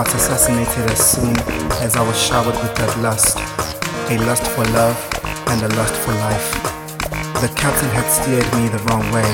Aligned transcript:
assassinated 0.00 0.88
as 0.88 1.04
soon 1.04 1.36
as 1.84 1.96
I 1.96 2.00
was 2.00 2.16
showered 2.16 2.56
with 2.56 2.72
that 2.80 2.96
lust, 3.04 3.36
a 4.08 4.16
lust 4.24 4.40
for 4.56 4.64
love 4.72 4.96
and 5.52 5.60
a 5.60 5.68
lust 5.76 5.92
for 6.00 6.16
life. 6.16 6.48
The 7.44 7.52
captain 7.60 7.92
had 7.92 8.08
steered 8.08 8.48
me 8.56 8.72
the 8.72 8.80
wrong 8.88 9.04
way. 9.12 9.28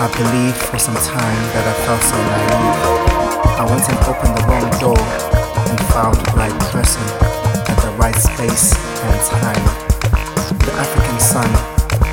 I 0.00 0.08
believed 0.16 0.56
for 0.56 0.80
some 0.80 0.96
time 0.96 1.40
that 1.52 1.68
I 1.68 1.74
felt 1.84 2.00
so 2.08 2.16
naive. 2.16 2.80
I 3.60 3.64
went 3.68 3.84
and 3.84 4.00
opened 4.08 4.32
the 4.40 4.44
wrong 4.48 4.64
door 4.80 4.96
and 4.96 5.78
found 5.92 6.16
the 6.24 6.32
right 6.40 6.56
person 6.72 7.04
at 7.68 7.76
the 7.84 7.92
right 8.00 8.16
space 8.16 8.72
and 8.72 9.20
time. 9.28 9.64
The 10.56 10.72
African 10.72 11.20
sun 11.20 11.52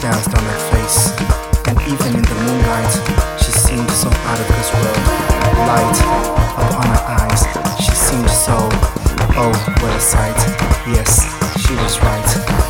danced 0.03 0.35
on 0.35 0.43
her 0.43 0.61
face, 0.75 1.15
and 1.71 1.79
even 1.87 2.11
in 2.11 2.25
the 2.27 2.37
moonlight, 2.43 2.91
she 3.39 3.55
seemed 3.55 3.87
so 3.95 4.11
out 4.11 4.35
of 4.35 4.47
this 4.51 4.67
world. 4.75 4.99
Light 5.63 6.42
upon 6.53 6.85
her 6.85 7.03
eyes 7.19 7.43
She 7.83 7.91
seemed 7.91 8.29
so, 8.29 8.57
oh, 9.35 9.53
what 9.81 9.95
a 9.95 9.99
sight. 9.99 10.37
Yes, 10.87 11.23
she 11.61 11.73
was 11.75 11.99
right. 12.01 12.62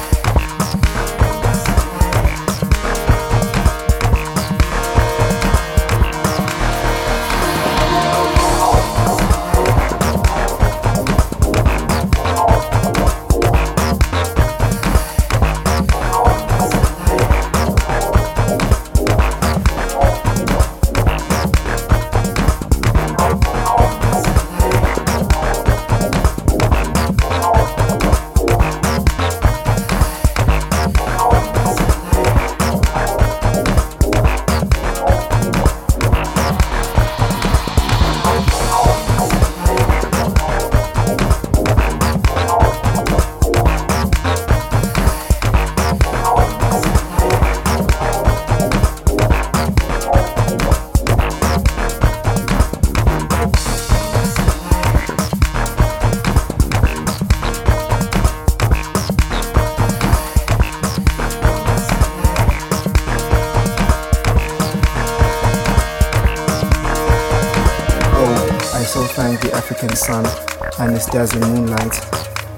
Dazzling 71.13 71.53
moonlight, 71.53 71.93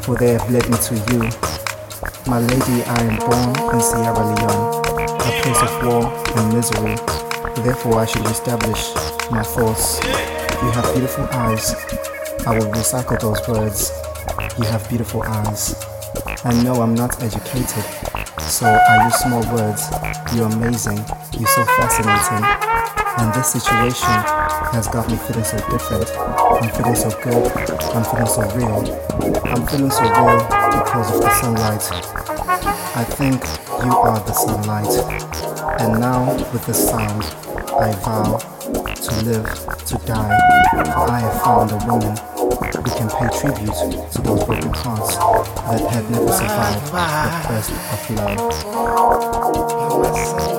for 0.02 0.16
they 0.16 0.32
have 0.32 0.50
led 0.50 0.70
me 0.70 0.78
to 0.78 0.96
you. 1.12 1.20
My 2.26 2.40
lady, 2.40 2.84
I 2.88 3.02
am 3.04 3.20
born 3.20 3.76
in 3.76 3.82
Sierra 3.82 4.24
Leone, 4.24 4.80
a 5.20 5.32
place 5.44 5.62
of 5.62 5.74
war 5.84 6.08
and 6.38 6.54
misery. 6.56 6.96
Therefore, 7.64 8.00
I 8.00 8.06
should 8.06 8.26
establish 8.28 8.82
my 9.30 9.44
thoughts. 9.44 10.00
You 10.04 10.72
have 10.72 10.94
beautiful 10.94 11.26
eyes. 11.32 11.76
I 12.48 12.58
will 12.58 12.72
recycle 12.72 13.20
those 13.20 13.46
words. 13.48 13.92
You 14.58 14.64
have 14.66 14.88
beautiful 14.88 15.24
eyes. 15.24 15.76
I 16.46 16.54
know 16.64 16.82
I'm 16.82 16.96
not 16.96 17.22
educated, 17.22 17.84
so 18.40 18.66
I 18.66 19.06
use 19.06 19.16
small 19.16 19.44
words. 19.54 19.84
You're 20.34 20.48
amazing. 20.48 20.98
You're 21.38 21.48
so 21.48 21.66
fascinating. 21.66 22.75
And 23.18 23.34
this 23.34 23.52
situation 23.54 24.08
has 24.74 24.88
got 24.88 25.10
me 25.10 25.16
feeling 25.18 25.44
so 25.44 25.58
different. 25.70 26.12
I'm 26.18 26.70
feeling 26.70 26.96
so 26.96 27.10
good. 27.24 27.52
I'm 27.96 28.04
feeling 28.04 28.28
so 28.28 28.42
real. 28.56 28.84
I'm 29.46 29.66
feeling 29.68 29.92
so 29.92 30.04
real 30.04 30.40
because 30.44 31.16
of 31.16 31.22
the 31.22 31.30
sunlight. 31.40 31.84
I 32.98 33.04
think 33.04 33.42
you 33.86 33.92
are 33.96 34.20
the 34.20 34.34
sunlight. 34.34 34.94
And 35.80 36.00
now 36.00 36.36
with 36.52 36.66
this 36.66 36.90
sound, 36.90 37.24
I 37.80 37.92
vow 38.04 38.38
to 38.38 39.26
live, 39.26 39.48
to 39.86 39.98
die. 40.06 40.38
I 40.74 41.20
have 41.20 41.42
found 41.42 41.72
a 41.72 41.78
woman 41.86 42.18
who 42.76 42.92
can 42.92 43.10
pay 43.10 43.30
tribute 43.40 43.76
to 44.12 44.22
those 44.22 44.44
broken 44.44 44.74
hearts 44.74 45.16
that 45.16 45.82
had 45.92 46.10
never 46.12 46.32
survived 46.32 46.86
the 46.92 47.00
thirst 47.48 47.72
of 47.94 48.10
love. 50.52 50.55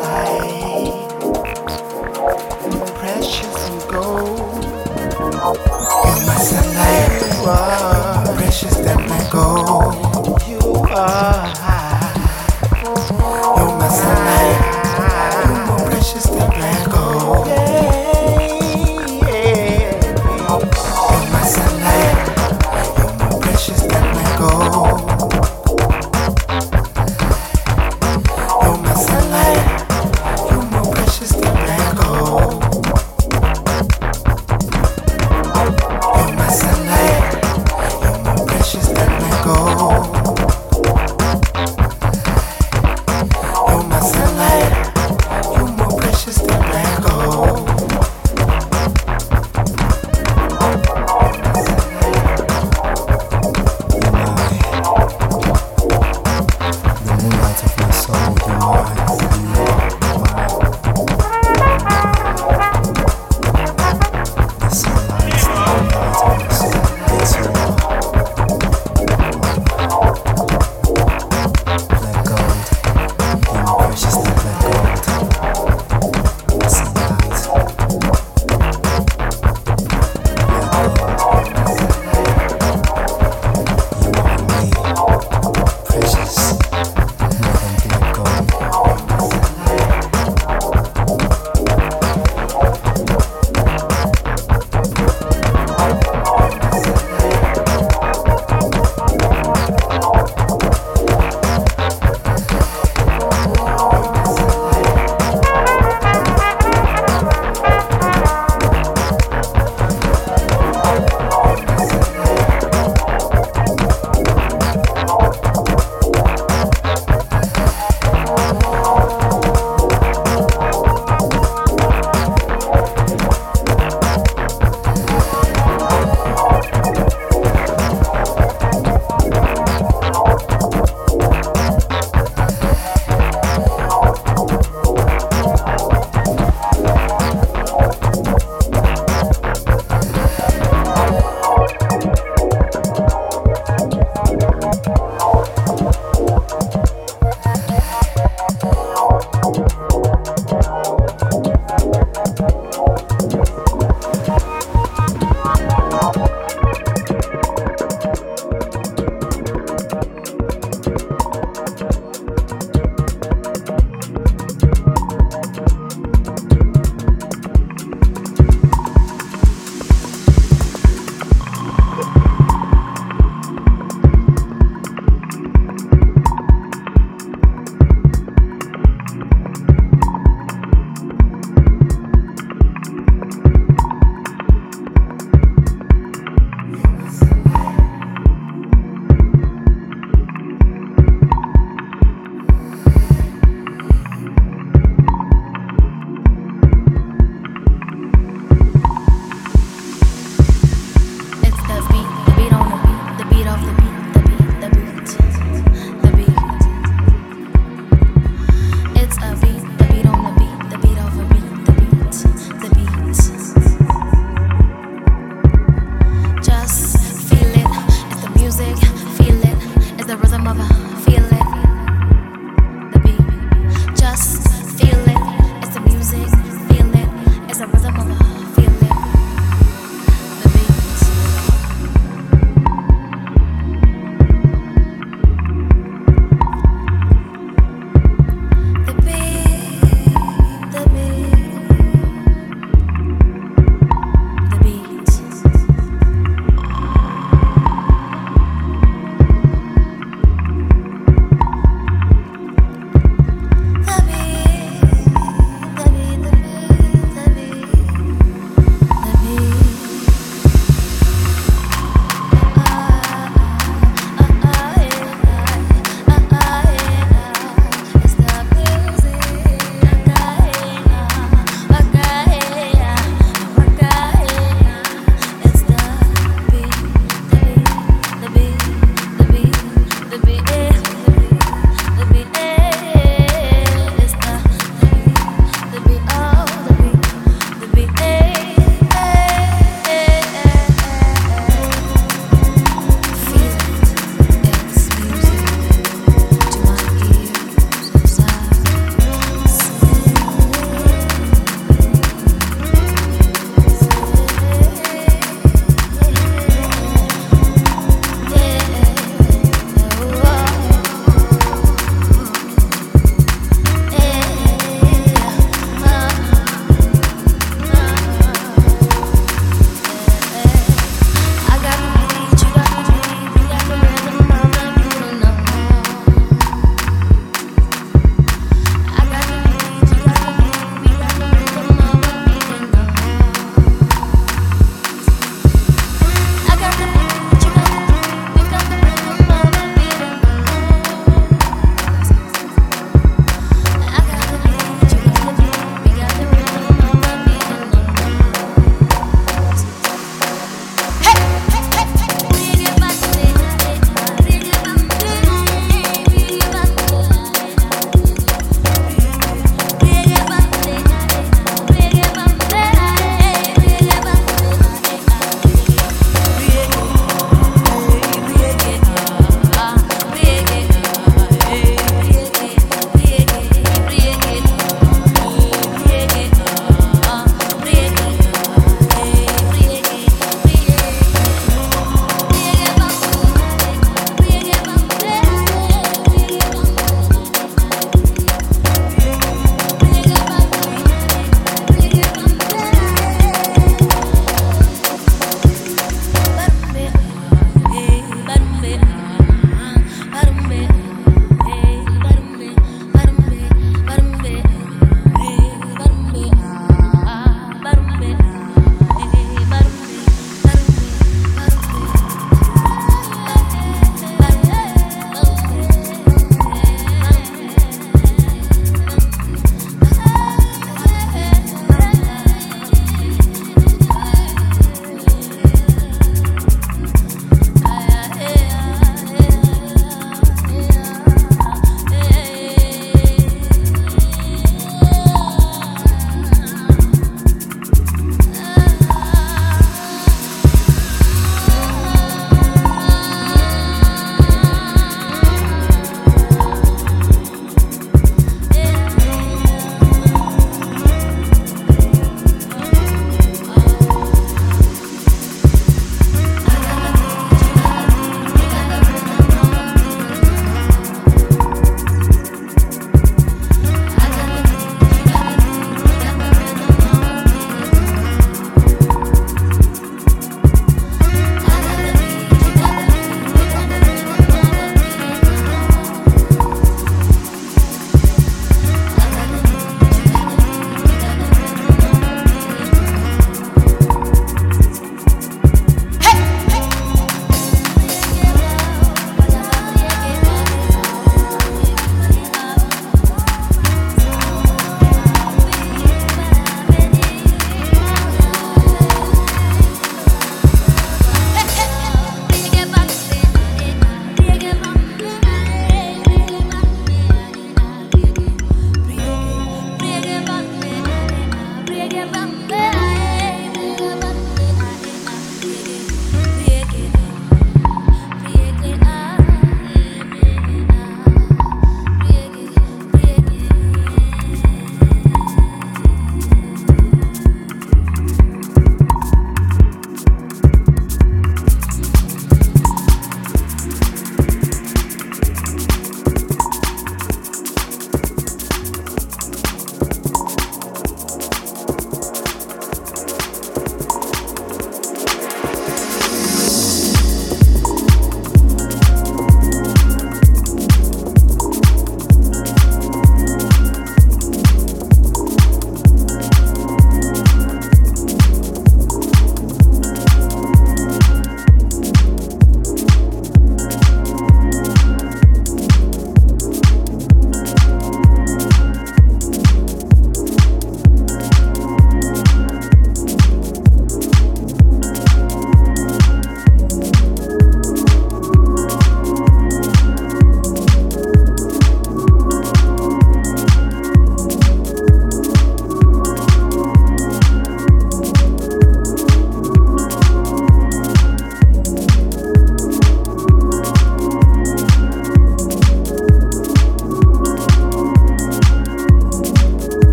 That 9.32 9.75